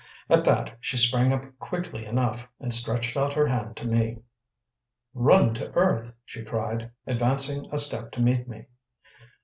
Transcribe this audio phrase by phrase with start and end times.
[0.31, 4.17] At that she sprang up quickly enough, and stretched out her hand to me.
[5.13, 8.65] "Run to earth!" she cried, advancing a step to meet me.